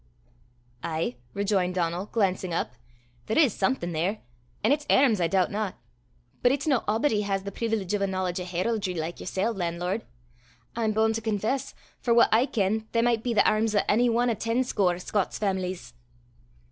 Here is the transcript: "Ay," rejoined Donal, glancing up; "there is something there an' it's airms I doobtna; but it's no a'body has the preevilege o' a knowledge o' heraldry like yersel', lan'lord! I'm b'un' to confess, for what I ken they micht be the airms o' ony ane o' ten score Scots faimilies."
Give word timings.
"Ay," 0.83 1.15
rejoined 1.35 1.75
Donal, 1.75 2.07
glancing 2.07 2.51
up; 2.55 2.71
"there 3.27 3.37
is 3.37 3.53
something 3.53 3.91
there 3.91 4.21
an' 4.63 4.71
it's 4.71 4.87
airms 4.89 5.21
I 5.21 5.27
doobtna; 5.27 5.75
but 6.41 6.51
it's 6.51 6.65
no 6.65 6.83
a'body 6.87 7.21
has 7.21 7.43
the 7.43 7.51
preevilege 7.51 7.93
o' 7.93 8.01
a 8.01 8.07
knowledge 8.07 8.39
o' 8.39 8.43
heraldry 8.43 8.95
like 8.95 9.19
yersel', 9.19 9.53
lan'lord! 9.53 10.03
I'm 10.75 10.91
b'un' 10.93 11.13
to 11.13 11.21
confess, 11.21 11.75
for 11.99 12.15
what 12.15 12.29
I 12.33 12.47
ken 12.47 12.87
they 12.93 13.03
micht 13.03 13.21
be 13.21 13.35
the 13.35 13.47
airms 13.47 13.75
o' 13.75 13.81
ony 13.87 14.09
ane 14.09 14.31
o' 14.31 14.33
ten 14.33 14.63
score 14.63 14.97
Scots 14.97 15.37
faimilies." 15.37 15.93